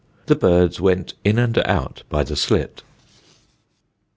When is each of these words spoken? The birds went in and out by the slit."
The 0.25 0.35
birds 0.35 0.81
went 0.81 1.13
in 1.23 1.37
and 1.37 1.55
out 1.59 2.01
by 2.09 2.23
the 2.23 2.35
slit." 2.35 2.81